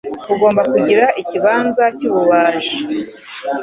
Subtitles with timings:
[0.33, 2.75] Ugomba kugira ikibanza cyububaji.